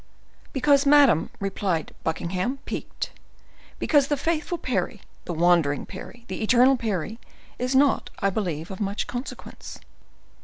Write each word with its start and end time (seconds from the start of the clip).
"Because, 0.51 0.87
madam," 0.87 1.29
replied 1.39 1.93
Buckingham, 2.03 2.57
piqued, 2.65 3.11
"because 3.77 4.07
the 4.07 4.17
faithful 4.17 4.57
Parry, 4.57 5.01
the 5.25 5.31
wandering 5.35 5.85
Parry, 5.85 6.25
the 6.27 6.41
eternal 6.41 6.75
Parry, 6.75 7.19
is 7.59 7.75
not, 7.75 8.09
I 8.17 8.31
believe, 8.31 8.71
of 8.71 8.79
much 8.79 9.05
consequence." 9.05 9.77